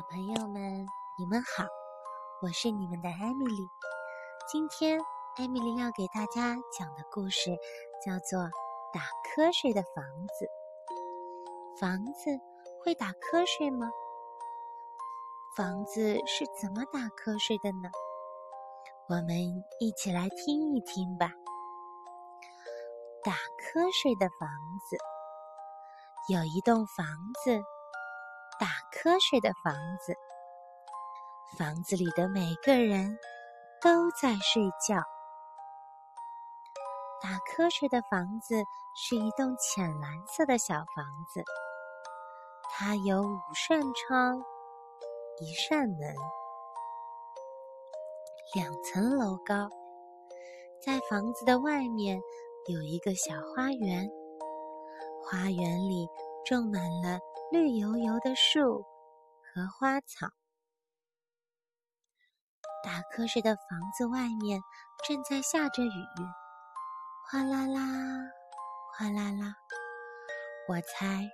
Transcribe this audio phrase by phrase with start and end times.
[0.00, 0.86] 小朋友们，
[1.18, 1.66] 你们好，
[2.40, 3.68] 我是你们的艾米丽。
[4.50, 4.98] 今天，
[5.36, 7.50] 艾米丽要给大家讲的故事
[8.02, 8.40] 叫做
[8.94, 9.02] 《打
[9.36, 10.46] 瞌睡的房子》。
[11.78, 12.30] 房子
[12.82, 13.90] 会打瞌睡吗？
[15.54, 17.90] 房子是怎么打瞌睡的呢？
[19.06, 19.36] 我们
[19.80, 21.30] 一起来听一听吧。
[23.22, 24.48] 打瞌睡的房
[24.88, 24.96] 子，
[26.32, 27.04] 有一栋房
[27.44, 27.60] 子。
[29.02, 30.14] 瞌睡的房子，
[31.56, 33.18] 房子里的每个人
[33.80, 35.02] 都在睡觉。
[37.22, 38.62] 打瞌睡的房子
[38.94, 41.42] 是一栋浅蓝色的小房子，
[42.70, 44.38] 它有五扇窗，
[45.40, 46.14] 一扇门，
[48.54, 49.66] 两层楼高。
[50.84, 52.20] 在房子的外面
[52.66, 54.06] 有一个小花园，
[55.24, 56.06] 花园里
[56.44, 57.18] 种满了。
[57.52, 58.84] 绿油油的树
[59.42, 60.28] 和花草。
[62.84, 64.62] 打瞌睡的房子外面
[65.04, 66.06] 正在下着雨，
[67.28, 67.80] 哗啦啦，
[68.92, 69.54] 哗啦啦。
[70.68, 71.28] 我猜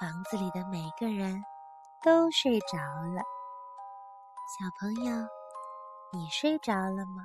[0.00, 1.40] 房子里的每个人
[2.02, 3.22] 都睡着了。
[4.58, 5.28] 小朋友，
[6.12, 7.24] 你睡着了吗？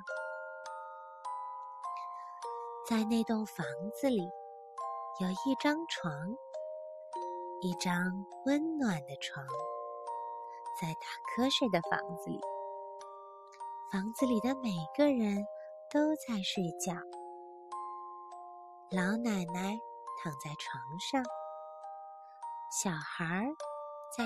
[2.88, 3.66] 在那栋房
[4.00, 4.22] 子里
[5.20, 6.12] 有一张床。
[7.62, 7.94] 一张
[8.44, 9.44] 温暖的床，
[10.78, 12.38] 在打瞌睡的房子里。
[13.90, 15.46] 房子里的每个人
[15.90, 16.92] 都在睡觉。
[18.90, 19.78] 老奶奶
[20.22, 21.24] 躺在床上，
[22.70, 23.48] 小孩
[24.16, 24.24] 在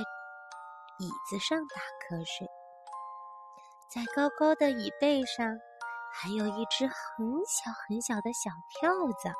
[0.98, 2.48] 椅子上打瞌睡。
[3.88, 5.46] 在高高的椅背上，
[6.12, 6.96] 还有一只很
[7.46, 8.90] 小很小的小跳
[9.22, 9.32] 蚤，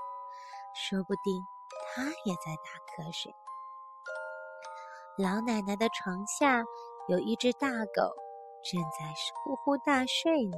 [0.75, 1.44] 说不定
[1.92, 3.34] 它也在打瞌睡。
[5.20, 6.64] 老奶奶的床下
[7.06, 8.16] 有一只大狗，
[8.64, 9.14] 正在
[9.44, 10.56] 呼呼大睡呢。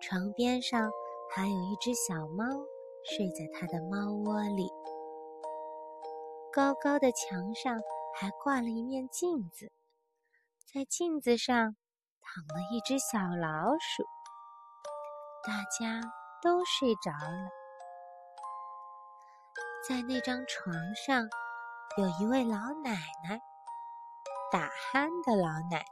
[0.00, 0.88] 床边上
[1.28, 2.44] 还有一只小猫，
[3.04, 4.70] 睡在它的猫窝里。
[6.52, 7.80] 高高的墙上
[8.14, 9.72] 还挂了一面镜子，
[10.72, 11.74] 在镜子上
[12.22, 14.04] 躺了一只小老鼠。
[15.42, 16.00] 大家
[16.40, 17.50] 都睡着了，
[19.88, 21.28] 在那张床上。
[21.98, 23.40] 有一位老奶奶，
[24.52, 25.86] 打鼾的老奶奶，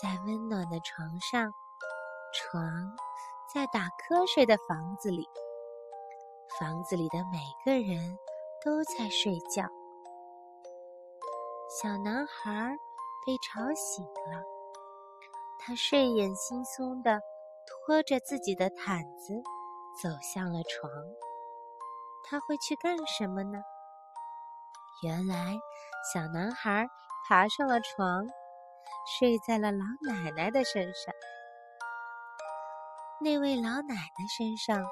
[0.00, 1.52] 在温暖的床上，
[2.32, 2.62] 床
[3.52, 5.28] 在打瞌睡的房子里，
[6.58, 8.18] 房子里的每个人
[8.64, 9.68] 都在睡觉。
[11.68, 12.74] 小男孩
[13.26, 14.42] 被吵醒了，
[15.58, 17.20] 他睡眼惺忪的
[17.86, 19.34] 拖着自己的毯子
[20.02, 20.90] 走向了床。
[22.24, 23.60] 他会去干什么呢？
[25.02, 25.58] 原来，
[26.12, 26.86] 小男孩
[27.28, 28.26] 爬上了床，
[29.18, 31.14] 睡在了老奶奶的身上。
[33.22, 34.82] 那位老奶奶身上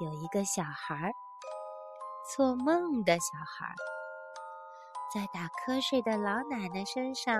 [0.00, 1.12] 有一个小孩，
[2.34, 3.74] 做梦的小孩。
[5.14, 7.36] 在打瞌睡的老奶奶身上，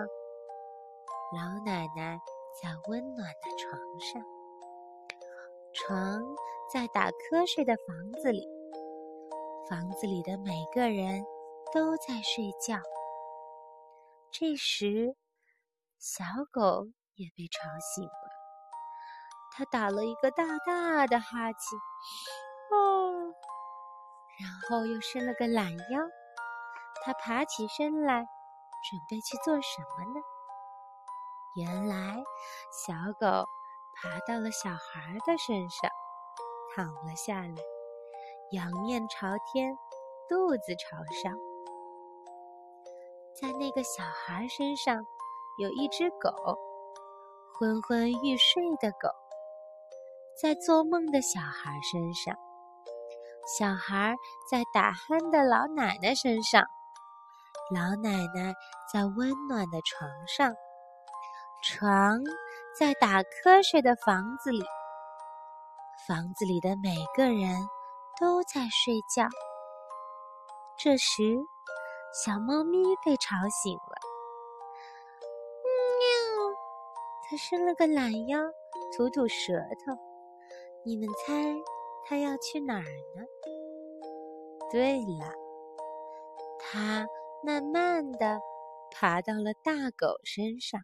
[1.34, 2.20] 老奶奶
[2.62, 4.22] 在温暖的床上，
[5.72, 6.22] 床
[6.70, 8.46] 在打瞌睡的房子里，
[9.70, 11.24] 房子里的每个人。
[11.72, 12.76] 都在睡觉。
[14.30, 15.16] 这时，
[15.98, 18.12] 小狗也被吵醒了。
[19.54, 21.78] 它打了一个大大的哈欠，
[22.70, 23.34] 哦，
[24.40, 26.00] 然后又伸了个懒腰。
[27.04, 30.20] 它爬起身来，准备去做什么呢？
[31.56, 32.22] 原来，
[32.86, 33.46] 小狗
[33.96, 35.90] 爬到了小孩的身上，
[36.74, 37.54] 躺了下来，
[38.52, 39.76] 仰面朝天，
[40.28, 41.51] 肚子朝上。
[43.34, 45.04] 在那个小孩身上，
[45.58, 46.30] 有一只狗，
[47.54, 49.08] 昏昏欲睡的狗。
[50.40, 52.34] 在做梦的小孩身上，
[53.58, 54.14] 小孩
[54.50, 56.62] 在打鼾的老奶奶身上，
[57.70, 58.52] 老奶奶
[58.92, 60.54] 在温暖的床上，
[61.62, 62.20] 床
[62.78, 64.62] 在打瞌睡的房子里，
[66.06, 67.66] 房子里的每个人
[68.20, 69.26] 都在睡觉。
[70.76, 71.51] 这时。
[72.12, 73.96] 小猫咪被吵醒了，
[75.98, 76.54] 喵！
[77.24, 78.38] 它伸了个懒腰，
[78.94, 79.96] 吐吐舌头。
[80.84, 81.32] 你们猜
[82.04, 83.24] 它要去哪儿呢？
[84.70, 85.32] 对了，
[86.60, 87.06] 它
[87.42, 88.38] 慢慢的
[88.90, 90.82] 爬到了大狗身上。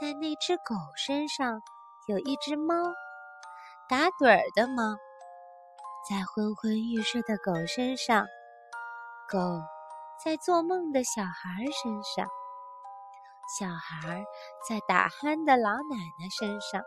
[0.00, 1.60] 在那只狗身上
[2.06, 2.72] 有一只猫，
[3.88, 4.96] 打盹儿的猫，
[6.08, 8.24] 在昏昏欲睡的狗身上。
[9.28, 9.38] 狗
[10.24, 12.26] 在做梦的小孩身上，
[13.58, 14.24] 小孩
[14.66, 16.82] 在打鼾的老奶奶身上，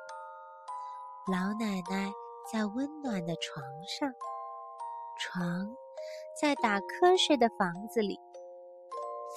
[1.27, 2.11] 老奶奶
[2.51, 4.09] 在温暖的床上，
[5.19, 5.43] 床
[6.41, 8.19] 在打瞌睡的房子里，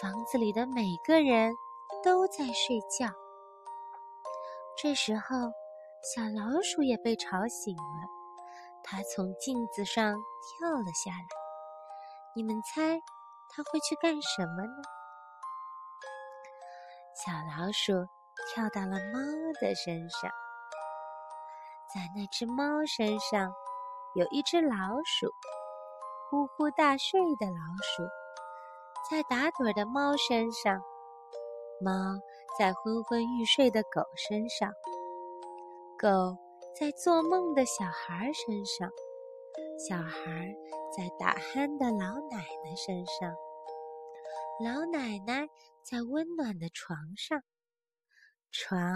[0.00, 1.52] 房子里的每个人
[2.02, 3.12] 都在睡觉。
[4.78, 5.52] 这时候，
[6.14, 8.08] 小老鼠也被吵醒了，
[8.82, 11.43] 它从镜子上跳了下来。
[12.36, 13.00] 你们猜？
[13.48, 14.82] 他会去干什么呢？
[17.14, 17.92] 小老鼠
[18.48, 19.20] 跳到了猫
[19.60, 20.28] 的身上，
[21.94, 23.54] 在那只猫身上
[24.16, 25.32] 有一只老鼠，
[26.28, 28.02] 呼呼大睡的老鼠，
[29.08, 30.82] 在打盹的猫身上，
[31.80, 31.92] 猫
[32.58, 34.72] 在昏昏欲睡的狗身上，
[35.96, 36.36] 狗
[36.74, 38.90] 在做梦的小孩身上，
[39.88, 40.54] 小孩
[40.96, 43.34] 在打鼾的老奶奶身上。
[44.62, 45.48] 老奶奶
[45.82, 47.42] 在温暖的床上，
[48.52, 48.94] 床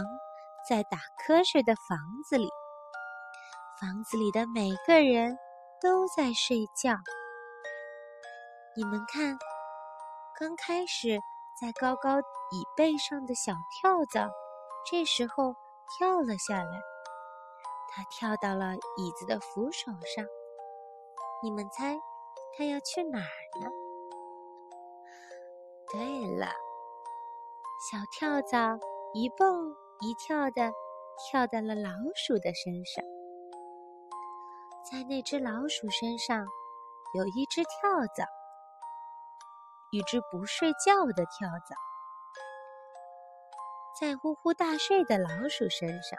[0.68, 2.48] 在打瞌睡的房子里，
[3.80, 5.36] 房子里的每个人
[5.80, 6.96] 都在睡觉。
[8.76, 9.36] 你们看，
[10.38, 11.18] 刚开始
[11.60, 14.30] 在高高椅背上的小跳蚤，
[14.88, 15.54] 这时候
[15.98, 16.80] 跳了下来，
[17.90, 20.24] 它跳到了椅子的扶手上。
[21.40, 21.96] 你们猜，
[22.56, 23.70] 它要去哪儿呢？
[25.92, 26.46] 对了，
[27.90, 28.78] 小跳蚤
[29.14, 30.72] 一蹦一跳的
[31.16, 33.04] 跳到了老鼠的身上，
[34.90, 36.44] 在那只老鼠身上
[37.14, 38.24] 有一只跳蚤，
[39.92, 41.76] 一只不睡觉的跳蚤，
[44.00, 46.18] 在呼呼大睡的老鼠身上，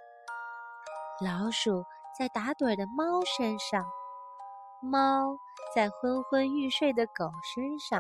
[1.21, 1.83] 老鼠
[2.17, 3.85] 在打盹的猫身上，
[4.81, 5.37] 猫
[5.75, 7.99] 在昏昏欲睡的狗身上，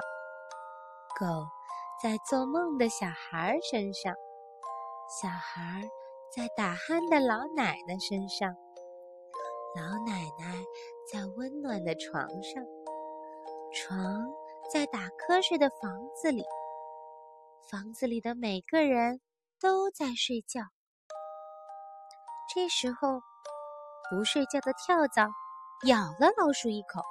[1.19, 1.25] 狗。
[2.01, 4.15] 在做梦的小孩身上，
[5.21, 5.83] 小孩
[6.33, 8.55] 在打鼾的老奶奶身上，
[9.75, 10.63] 老奶奶
[11.11, 12.63] 在温暖的床上，
[13.73, 14.25] 床
[14.71, 16.45] 在打瞌睡的房子里，
[17.69, 19.19] 房子里的每个人
[19.59, 20.61] 都在睡觉。
[22.55, 23.19] 这时候，
[24.09, 25.29] 不睡觉的跳蚤
[25.85, 27.01] 咬了老鼠一口，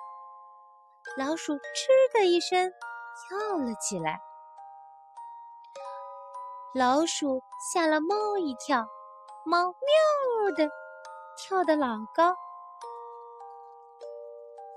[1.17, 2.71] 老鼠“嗤”的一声
[3.17, 4.21] 跳了起来。
[6.75, 7.43] 老鼠
[7.73, 8.87] 吓了猫一跳，
[9.47, 10.69] 猫喵的
[11.39, 12.37] 跳得老高。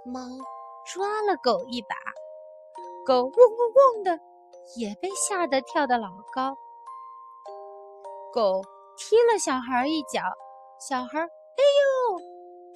[0.05, 0.21] 猫
[0.85, 1.95] 抓了狗一把，
[3.05, 4.17] 狗嗡嗡嗡的
[4.77, 6.55] 也被吓得跳得老高。
[8.31, 8.61] 狗
[8.95, 10.21] 踢了小孩一脚，
[10.79, 11.27] 小孩，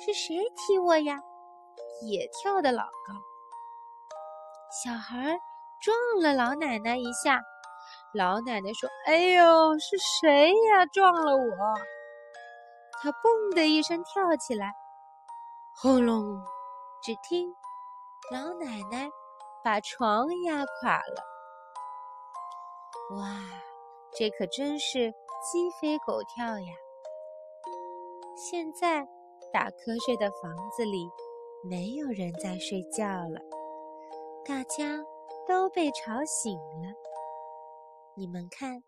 [0.06, 1.18] 是谁踢我呀？
[2.04, 3.14] 也跳得老高。
[4.84, 5.40] 小孩
[5.82, 7.42] 撞了老奶奶一下。
[8.14, 10.86] 老奶奶说：“哎呦，是谁呀？
[10.86, 11.76] 撞了我！”
[13.02, 14.74] 她嘣的一声跳起来，
[15.82, 16.40] 轰隆！
[17.02, 17.56] 只听
[18.32, 19.10] 老奶奶
[19.64, 21.24] 把床压垮了。
[23.18, 23.40] 哇，
[24.16, 25.12] 这可真是
[25.52, 26.74] 鸡飞狗跳呀！
[28.38, 29.08] 现在
[29.56, 31.10] 打瞌睡的房子里
[31.64, 33.40] 没有人在睡觉了，
[34.44, 35.02] 大家
[35.48, 36.94] 都被吵醒了。
[38.18, 38.84] 你们看，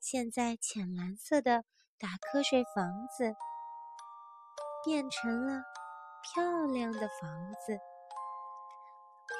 [0.00, 1.62] 现在浅蓝色的
[2.00, 2.84] 打瞌睡房
[3.16, 3.32] 子
[4.84, 5.62] 变成了
[6.34, 6.42] 漂
[6.72, 7.78] 亮的房子。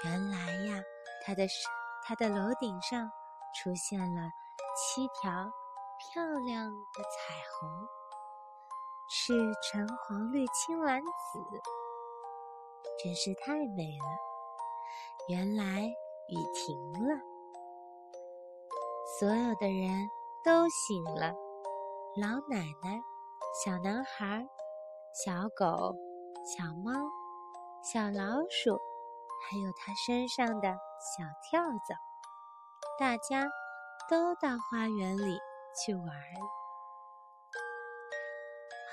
[0.04, 0.80] 原来呀，
[1.26, 1.44] 它的
[2.04, 3.10] 它的楼顶上
[3.52, 4.30] 出现了
[4.76, 5.50] 七条
[5.98, 7.68] 漂亮的彩虹，
[9.14, 11.38] 是橙黄绿青蓝紫，
[13.04, 14.06] 真是太美了。
[15.28, 15.82] 原来
[16.28, 17.14] 雨停了。
[19.18, 20.08] 所有的人
[20.42, 21.34] 都醒了，
[22.16, 23.02] 老奶奶、
[23.62, 24.48] 小男孩、
[25.12, 25.94] 小狗、
[26.42, 26.90] 小猫、
[27.84, 28.80] 小老鼠，
[29.44, 31.94] 还有它身上的小跳蚤，
[32.98, 33.46] 大家
[34.08, 35.38] 都到花园里
[35.76, 36.08] 去玩。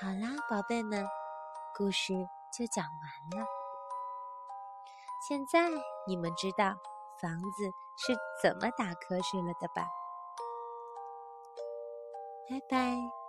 [0.02, 1.06] 好啦，宝贝们，
[1.76, 2.14] 故事
[2.50, 3.46] 就讲完了。
[5.28, 5.68] 现在
[6.06, 6.74] 你们知道
[7.20, 9.86] 房子是怎么打瞌睡了的吧？
[12.48, 13.19] 拜拜。